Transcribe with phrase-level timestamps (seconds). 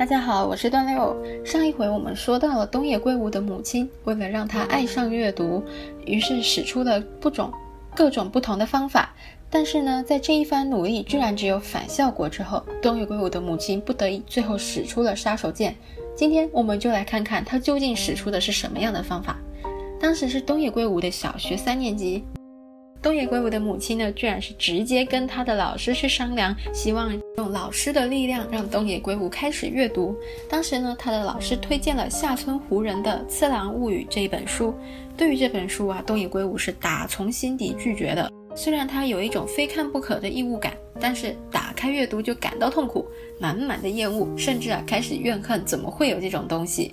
[0.00, 1.14] 大家好，我是段六。
[1.44, 5.62] 上一回我们说到了东野圭吾的母亲，为了让他爱上阅读，
[6.06, 7.52] 于是使出了不种
[7.94, 9.14] 各种不同的方法。
[9.50, 15.74] 但是呢，在这一番努力居然只有反效果之后，东野圭吾的母亲不得已最后使出了杀手锏。
[16.16, 19.36] 今天我们就来看看他究竟使出的是什么样的方法。
[20.00, 22.24] 当时是东野圭吾的小学三年级。
[23.02, 30.14] 东野圭吾的母亲呢，居然是直接跟他的老师去商量，希望用老师的力量让东野圭吾开始阅读。
[30.50, 34.74] 当时呢，他的老师推荐了下村湖人的《次郎物语》这一本书。
[35.16, 38.30] 对于这本书啊，东野圭吾是打从心底拒绝的。
[38.54, 43.06] 虽然他有一种非看不可的异物感，但是打开阅读就感到痛苦，
[43.40, 46.92] 满满的厌恶，甚至啊开始怨恨，怎么会有这种东西？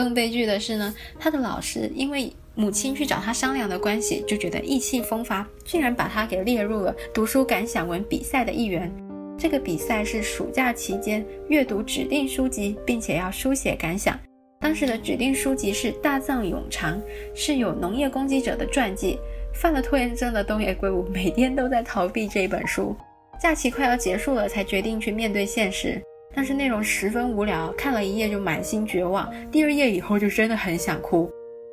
[0.00, 2.32] 更悲剧的是呢，他的老师因为。
[2.54, 8.92] 母亲去找他商量的关系，就觉得意气风发，竟然把他给列入了读书感想文比赛的一员。
[9.38, 14.20] 这个比赛是暑假期间阅读指定书籍，并且要书写感想。
[14.60, 17.00] 当时的指定书籍是大藏永长，
[17.34, 19.18] 是有农业攻击者的传记。
[19.54, 22.94] 犯了拖延症的东野圭吾每天都在逃避这本书。
[23.40, 25.98] 假期快要结束了，才决定去面对现实，
[26.34, 31.30] 但是内容十分无聊，看了一页就满心绝望，第二页以后就真的很想哭。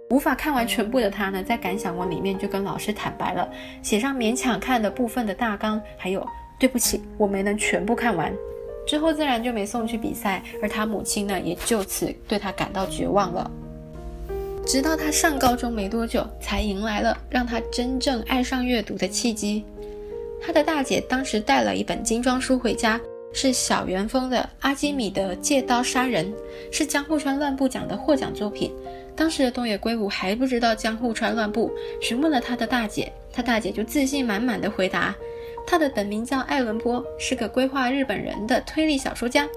[0.09, 3.47] 无法看完全部的他呢，在感想文里面就跟老师坦白了，
[3.83, 6.25] 写上勉强看的部分的大纲，还有
[6.59, 8.33] 对不起，我没能全部看完。
[8.87, 13.49] 之后自然就没送去比赛，而他母亲呢，也就此对他感到绝望了。
[14.65, 19.63] 直到他上高中没多久，才迎来了让他真正爱上阅读的契机。
[20.41, 22.99] 他的大姐当时带了一本精装书回家，
[23.31, 26.25] 是小原丰的《阿基米德借刀杀人》，
[26.72, 28.71] 是江户川乱步奖的获奖作品。
[29.16, 31.71] 当时的东野圭吾还不知道江户川乱步，
[32.02, 35.16] 询问了他的大姐，他大姐就自信满满的回答，
[35.67, 39.47] 他的本名叫艾伦坡，是个规划日本人的推理小说家。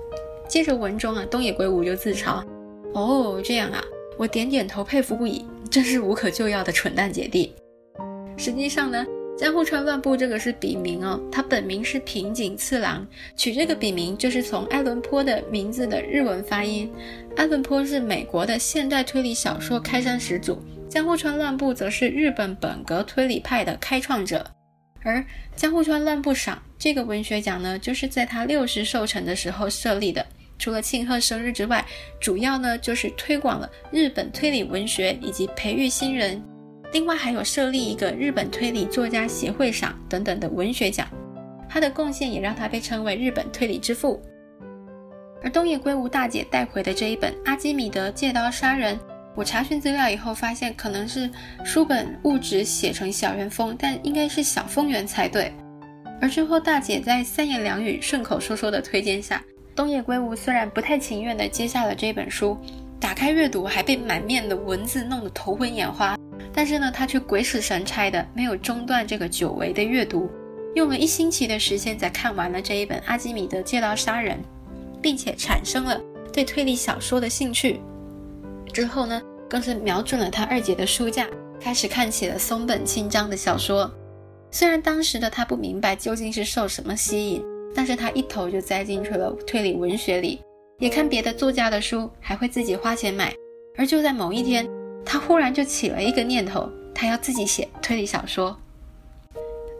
[0.48, 2.44] 接着文中啊，东野圭吾就自嘲，
[2.92, 3.82] 哦这样啊，
[4.18, 7.54] 我点点头佩服不已，真是无可救药的蠢蛋姐弟。
[8.36, 9.06] 实际上呢。
[9.36, 13.04] 江户川乱步这个是笔名哦，他本名是平井次郎，
[13.34, 16.92] 取这个笔名就是从爱伦坡的名字的日文发音。
[17.34, 24.46] 爱伦坡是美国的现代推理小说开山始祖，江户川乱步则是日本本格推理派的开创者。
[25.02, 25.24] 而
[25.56, 30.24] 江户川乱步赏这个文学奖呢，就是在他六十寿辰的时候设立的，
[30.58, 31.84] 除了庆贺生日之外，
[32.20, 36.40] 主要呢就是推广了日本推理文学以及培育新人。
[36.92, 41.08] 另外还有设立一个日本推理作家协会赏等等的文学奖，
[41.68, 44.22] 他的贡献也让他被称为日本推理之父。
[45.42, 48.94] 而东野圭吾大姐带回的这一本《阿基米德借刀杀人》，
[49.34, 51.28] 我查询资料以后发现，可能是
[51.64, 55.50] 书本误纸写成小原风，但应该是小风原才对。
[56.20, 59.42] 而之后大姐在三言两语顺口说说的推荐下，
[59.74, 62.56] 东野圭吾虽然不太情愿的接下了这本书，
[63.00, 66.16] 打开阅读还被满面的文字弄得头昏眼花。
[66.54, 70.30] 但是呢，他却鬼使神差的没有中断这个久违的阅读，
[70.74, 74.36] 用了一星期的时间才看完了这一本《阿基米德借刀杀人》，
[75.00, 75.98] 并且产生了
[76.32, 77.80] 对推理小说的兴趣。
[78.70, 81.26] 之后呢，更是瞄准了他二姐的书架，
[81.58, 83.90] 开始看起了松本清张的小说。
[84.50, 87.42] 虽然当时的他不明白究竟是受什么吸引，
[87.74, 90.40] 但是他一头就栽进去了推理文学里，
[90.78, 93.34] 也看别的作家的书，还会自己花钱买。
[93.78, 94.68] 而就在某一天。
[95.04, 98.56] 他忽然就起了一个念头，他要自己写推理小说。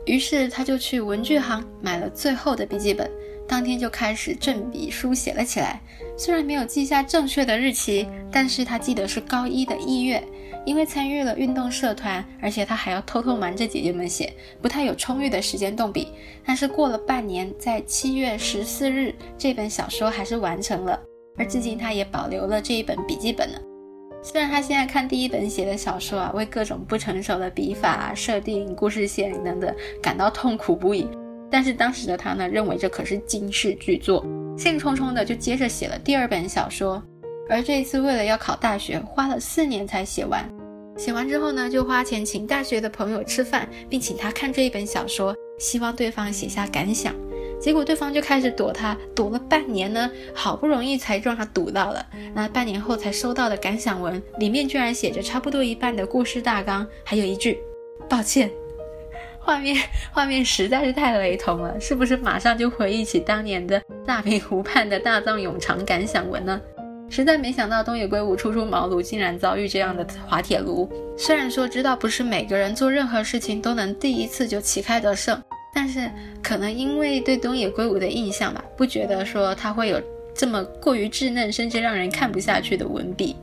[0.05, 3.09] 于是他就去文具行买了最后的笔记本，
[3.47, 5.81] 当天就开始正笔书写了起来。
[6.17, 10.21] 虽然没有记下正确的日期，但是他记得是高一的一月，
[10.65, 16.09] 因为参与了运动社团，而且他还要偷偷瞒着姐姐们写，不太有充裕的时间动笔。
[16.45, 20.99] 但是过了半年，在七月十四日，这本小说还是完成了，
[21.37, 23.57] 而至今他也保留了这一本笔记本呢。
[24.25, 31.05] 虽然他现在看第一本写的小说啊，为各种不成熟的笔法、设定、故事线等等感到痛苦不已，
[31.51, 34.25] 但是当时的他呢，认为这可是惊世巨作，
[34.57, 37.03] 兴冲冲的就接着写了第二本小说。
[37.49, 40.49] 而这一次为了要考大学，花了四年才写完。
[40.95, 47.13] 写完之后呢，就花钱请大学的朋友吃饭，并请他看这一本小说，希望对方写下感想。
[47.63, 52.05] 结果对方就开始躲他，躲了半年呢，好不容易才让他堵到了。
[52.33, 57.57] 那半年后才收到的感想文，里面居然写着差不多一半的故事大纲，还有一句
[58.09, 58.51] “抱歉”。
[59.39, 59.77] 画面
[60.11, 66.59] 画面实在是太雷同了，是不是马上就回忆起当年的大明湖畔的大藏永长感想文呢？
[67.09, 70.91] 实在没想到东野圭吾初出茅庐，竟然遭遇这样的滑铁卢。
[71.17, 75.41] 虽然说知道不是每个人做任何事情都能第一次就旗开得胜。
[75.73, 76.09] 但是
[76.41, 80.01] 可能因为对东野圭吾的印象吧，不觉得说他会有
[80.35, 83.35] 这么过于稚嫩，甚至让人看不下去的文笔。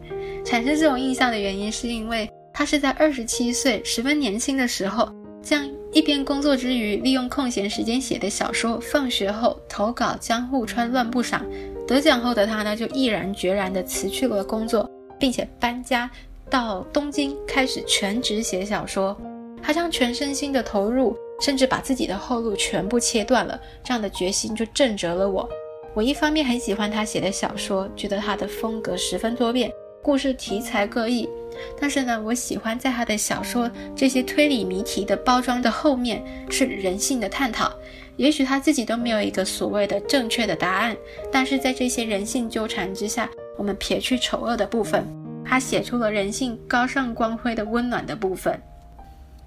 [0.45, 5.13] 产生这种印象的原因，是因为他是在二十七岁，十分年轻的时候，
[5.43, 11.45] 将一边工作之余，利用空闲时间写的小说，放学后投稿江户川乱步赏。
[11.87, 14.89] 得奖后的他呢，就毅然决然地辞去了工作，
[15.19, 16.09] 并且搬家
[16.49, 19.17] 到东京，开始全职写小说。
[19.63, 23.61] 他将全身心的投入，甚至把自己的后路全部切断了。
[23.83, 25.49] 这样的决心就震折了我。
[25.95, 29.73] 我一方面很喜欢他写的小说，觉得他的风格十分多变，
[30.03, 31.29] 故事题材各异。
[31.81, 37.73] 但是呢，我喜欢在他的小说这些推理谜题的包装的后面是人性的探讨。
[38.17, 40.97] 也许他自己都没有一个所谓的正确的答案，
[41.33, 45.05] 但是在这些人性纠缠之下，我们撇去丑恶的部分，
[45.45, 48.61] 他写出了人性高尚光辉的温暖的部分。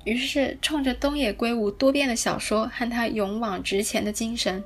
[0.05, 4.61] 于是，冲着东野圭吾多变的小说和他勇往直前的精神，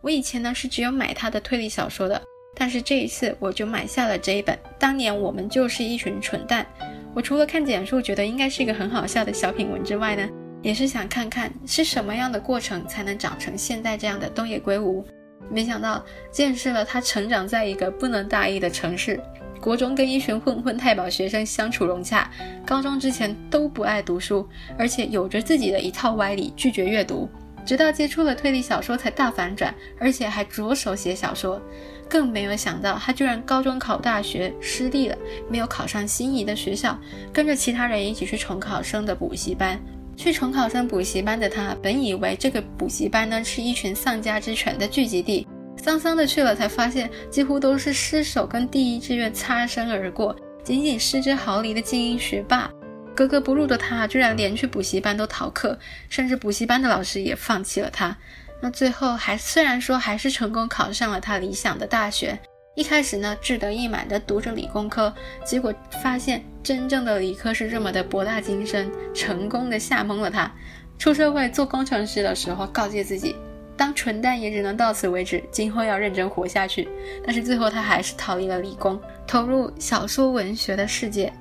[0.00, 2.20] 我以前呢是只有买他的推理小说的，
[2.54, 4.58] 但是这一次我就买下了这一本。
[4.78, 6.66] 当年我们就是一群蠢蛋。
[7.14, 10.28] 我除了看简述觉得应该是一个很好笑的小品文之外呢，
[10.62, 15.04] 也是想看看是什么样的过程才能长成现在这样的东野圭吾。
[15.50, 19.20] 没想到见识了他成长在一个不能大意的城市。
[19.62, 22.28] 国中跟一群混混太保学生相处融洽，
[22.66, 24.44] 高中之前都不爱读书，
[24.76, 27.30] 而且有着自己的一套歪理，拒绝阅读。
[27.64, 31.62] 直到接触了推理小说才大反转，而且还着手写小说。
[32.08, 35.16] 更没有想到，他居然高中考大学失利了，
[35.48, 36.98] 没有考上心仪的学校，
[37.32, 39.80] 跟着其他人一起去重考生的补习班。
[40.16, 45.46] 去重考生补习班的他，本以为这个补习班呢是一群丧家之犬的聚集地。
[45.76, 52.70] 桑桑的去了，才发现几乎都是失手跟第一志愿擦身而过，仅仅失之毫厘的精英学霸。
[53.14, 55.78] 格格不入的他，居然连去补习班都逃课，
[56.08, 58.16] 甚至补习班的老师也放弃了他。
[58.60, 62.38] 那最后还虽然说还是成功考上了他理想的大学，
[62.76, 65.12] 一开始呢志得意满的读着理工科，
[65.44, 70.50] 结果发现真正的理科是这么的博大精深，成功的吓懵了他。
[70.96, 73.34] 出社会做工程师的时候，告诫自己。
[73.76, 76.88] 当蠢蛋也只能到此为止，今后要认真活下去。
[77.24, 81.32] 但是最后他还是逃离了理工，投入小说文学的世界。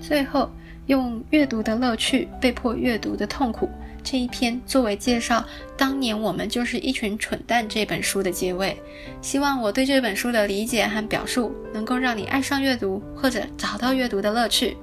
[0.00, 0.50] 最后
[0.86, 3.68] 用阅读的乐趣被迫阅读的痛苦
[4.02, 5.44] 这一篇作为介绍，
[5.76, 8.76] 当年我们就是一群蠢蛋这本书的结尾。
[9.20, 14.76] 希望我对这本书的理解和表述能够让你爱上阅读，或者找到阅读的乐趣。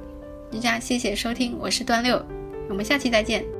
[0.52, 2.24] 大家谢谢收听，我是端六，
[2.70, 3.57] 我们下期再见。